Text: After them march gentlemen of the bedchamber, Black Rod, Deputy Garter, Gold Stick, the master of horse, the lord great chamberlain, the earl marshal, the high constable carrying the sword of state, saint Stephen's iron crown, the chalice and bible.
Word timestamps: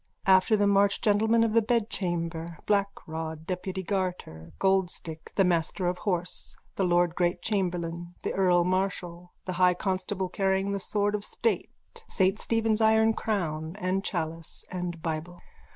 After 0.25 0.57
them 0.57 0.71
march 0.71 0.99
gentlemen 1.01 1.43
of 1.43 1.53
the 1.53 1.61
bedchamber, 1.61 2.57
Black 2.65 2.89
Rod, 3.05 3.45
Deputy 3.45 3.83
Garter, 3.83 4.51
Gold 4.57 4.89
Stick, 4.89 5.31
the 5.35 5.43
master 5.43 5.85
of 5.87 5.99
horse, 5.99 6.57
the 6.75 6.83
lord 6.83 7.13
great 7.13 7.43
chamberlain, 7.43 8.15
the 8.23 8.33
earl 8.33 8.63
marshal, 8.63 9.33
the 9.45 9.53
high 9.61 9.75
constable 9.75 10.27
carrying 10.27 10.71
the 10.71 10.79
sword 10.79 11.13
of 11.13 11.23
state, 11.23 11.69
saint 12.09 12.39
Stephen's 12.39 12.81
iron 12.81 13.13
crown, 13.13 13.73
the 13.73 14.01
chalice 14.03 14.65
and 14.71 15.03
bible. 15.03 15.39